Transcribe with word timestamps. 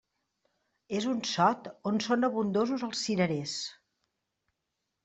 És 0.99 1.05
un 1.11 1.19
sot 1.33 1.69
on 1.91 2.01
són 2.07 2.29
abundosos 2.31 2.87
els 2.89 3.05
cirerers. 3.05 3.57